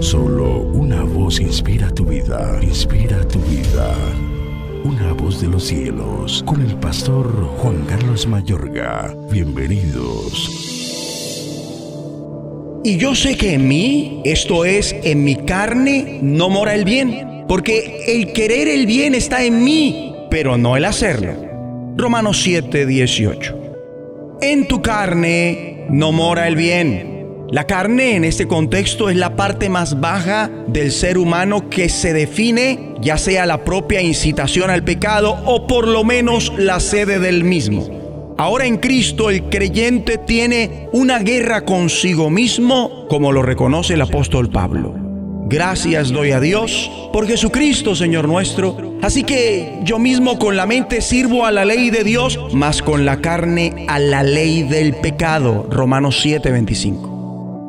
[0.00, 3.94] Solo una voz inspira tu vida, inspira tu vida.
[4.84, 7.26] Una voz de los cielos, con el pastor
[7.58, 9.16] Juan Carlos Mayorga.
[9.30, 10.50] Bienvenidos.
[12.84, 17.44] Y yo sé que en mí, esto es, en mi carne, no mora el bien,
[17.48, 21.32] porque el querer el bien está en mí, pero no el hacerlo.
[21.96, 23.58] Romanos 7, 18.
[24.42, 27.15] En tu carne no mora el bien
[27.52, 32.12] la carne en este contexto es la parte más baja del ser humano que se
[32.12, 37.44] define, ya sea la propia incitación al pecado o por lo menos la sede del
[37.44, 38.34] mismo.
[38.36, 44.50] Ahora en Cristo el creyente tiene una guerra consigo mismo, como lo reconoce el apóstol
[44.50, 44.94] Pablo.
[45.48, 48.76] Gracias doy a Dios por Jesucristo, Señor nuestro.
[49.02, 53.04] Así que yo mismo con la mente sirvo a la ley de Dios, más con
[53.04, 55.68] la carne a la ley del pecado.
[55.70, 57.15] Romanos 7:25.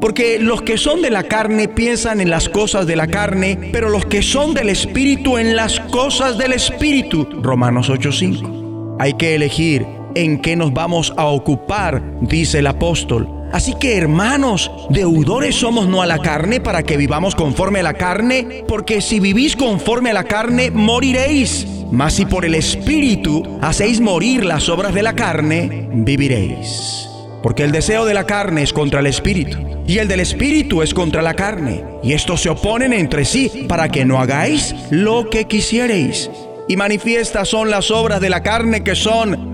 [0.00, 3.90] Porque los que son de la carne piensan en las cosas de la carne, pero
[3.90, 7.28] los que son del Espíritu en las cosas del Espíritu.
[7.42, 8.96] Romanos 8:5.
[8.98, 13.28] Hay que elegir en qué nos vamos a ocupar, dice el apóstol.
[13.52, 17.94] Así que hermanos, deudores somos no a la carne para que vivamos conforme a la
[17.94, 21.66] carne, porque si vivís conforme a la carne, moriréis.
[21.90, 27.09] Mas si por el Espíritu hacéis morir las obras de la carne, viviréis.
[27.42, 30.94] Porque el deseo de la carne es contra el Espíritu y el del espíritu es
[30.94, 35.46] contra la carne, y estos se oponen entre sí para que no hagáis lo que
[35.46, 36.30] quisiereis.
[36.68, 39.49] Y manifiestas son las obras de la carne que son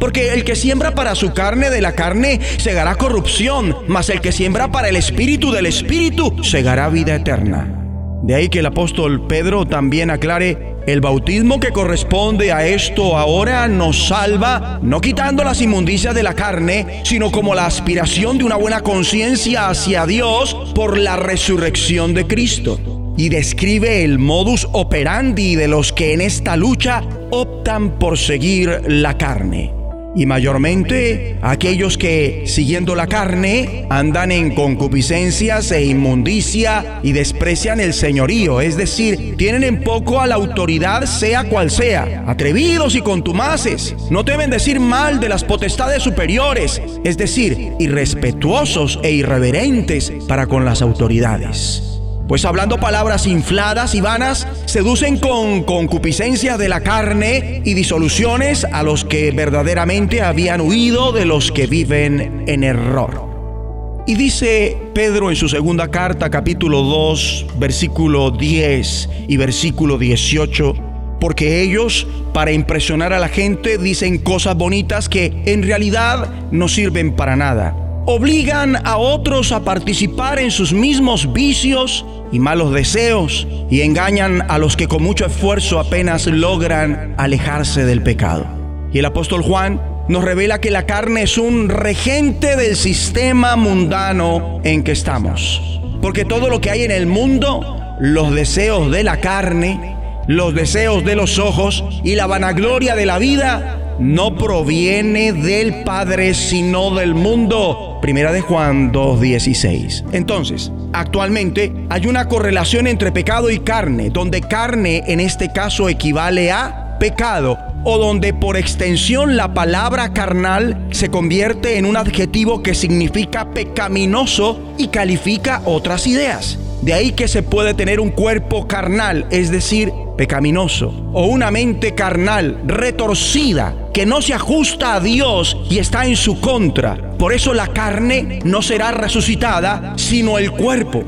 [0.00, 4.32] Porque el que siembra para su carne de la carne segará corrupción, mas el que
[4.32, 7.76] siembra para el espíritu del espíritu segará vida eterna.
[8.22, 13.68] De ahí que el apóstol Pedro también aclare, el bautismo que corresponde a esto ahora
[13.68, 18.56] nos salva, no quitando las inmundicias de la carne, sino como la aspiración de una
[18.56, 22.80] buena conciencia hacia Dios por la resurrección de Cristo
[23.16, 29.18] y describe el modus operandi de los que en esta lucha optan por seguir la
[29.18, 29.79] carne
[30.14, 37.94] y mayormente aquellos que, siguiendo la carne, andan en concupiscencias e inmundicia y desprecian el
[37.94, 43.94] señorío, es decir, tienen en poco a la autoridad sea cual sea, atrevidos y contumaces,
[44.10, 50.64] no deben decir mal de las potestades superiores, es decir, irrespetuosos e irreverentes para con
[50.64, 51.89] las autoridades
[52.30, 58.84] pues hablando palabras infladas y vanas, seducen con concupiscencia de la carne y disoluciones a
[58.84, 64.04] los que verdaderamente habían huido de los que viven en error.
[64.06, 70.74] Y dice Pedro en su segunda carta, capítulo 2, versículo 10 y versículo 18,
[71.18, 77.16] porque ellos, para impresionar a la gente, dicen cosas bonitas que en realidad no sirven
[77.16, 77.74] para nada.
[78.06, 84.58] Obligan a otros a participar en sus mismos vicios y malos deseos y engañan a
[84.58, 88.46] los que con mucho esfuerzo apenas logran alejarse del pecado.
[88.92, 94.60] Y el apóstol Juan nos revela que la carne es un regente del sistema mundano
[94.64, 95.80] en que estamos.
[96.02, 99.96] Porque todo lo que hay en el mundo, los deseos de la carne,
[100.26, 106.34] los deseos de los ojos y la vanagloria de la vida, no proviene del Padre,
[106.34, 107.98] sino del mundo.
[108.00, 110.04] Primera de Juan 2.16.
[110.12, 116.50] Entonces, actualmente hay una correlación entre pecado y carne, donde carne en este caso equivale
[116.50, 122.74] a pecado o donde por extensión la palabra carnal se convierte en un adjetivo que
[122.74, 126.58] significa pecaminoso y califica otras ideas.
[126.82, 131.94] De ahí que se puede tener un cuerpo carnal, es decir, pecaminoso, o una mente
[131.94, 137.16] carnal, retorcida, que no se ajusta a Dios y está en su contra.
[137.16, 141.04] Por eso la carne no será resucitada, sino el cuerpo.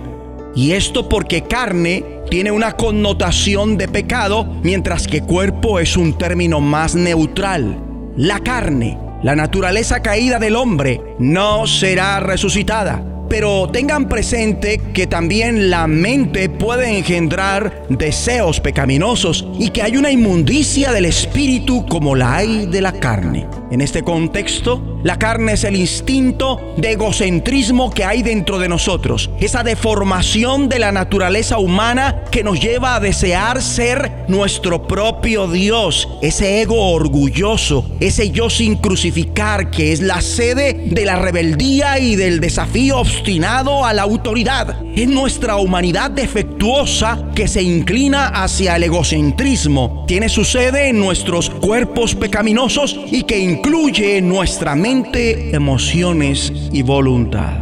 [0.56, 6.62] Y esto porque carne tiene una connotación de pecado, mientras que cuerpo es un término
[6.62, 7.76] más neutral.
[8.17, 15.70] La carne, la naturaleza caída del hombre, no será resucitada pero tengan presente que también
[15.70, 22.37] la mente puede engendrar deseos pecaminosos y que hay una inmundicia del espíritu como la
[22.37, 23.46] hay de la carne.
[23.70, 29.31] En este contexto, La carne es el instinto de egocentrismo que hay dentro de nosotros,
[29.40, 36.08] esa deformación de la naturaleza humana que nos lleva a desear ser nuestro propio Dios,
[36.22, 42.14] ese ego orgulloso, ese yo sin crucificar que es la sede de la rebeldía y
[42.14, 44.76] del desafío obstinado a la autoridad.
[44.94, 50.04] Es nuestra humanidad defectuosa que se inclina hacia el egocentrismo.
[50.06, 57.56] Tiene su sede en nuestros cuerpos pecaminosos y que incluye nuestra mente, emociones y voluntad.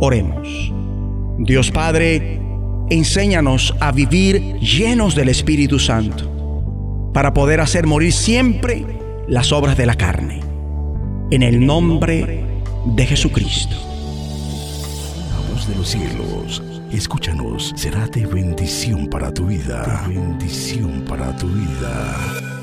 [0.00, 0.72] Oremos.
[1.38, 2.40] Dios Padre,
[2.90, 8.84] enséñanos a vivir llenos del Espíritu Santo para poder hacer morir siempre
[9.28, 10.40] las obras de la carne.
[11.30, 12.44] En el nombre
[12.84, 13.76] de Jesucristo
[15.68, 20.04] de los cielos, escúchanos, será de bendición para tu vida.
[20.08, 22.61] bendición para tu vida.